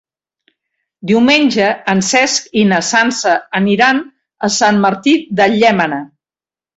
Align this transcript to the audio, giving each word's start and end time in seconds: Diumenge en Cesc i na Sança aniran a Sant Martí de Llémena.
Diumenge 1.09 1.67
en 1.93 1.99
Cesc 2.07 2.47
i 2.61 2.63
na 2.69 2.79
Sança 2.87 3.33
aniran 3.59 3.99
a 4.47 4.49
Sant 4.57 4.81
Martí 4.87 5.15
de 5.41 5.47
Llémena. 5.53 6.01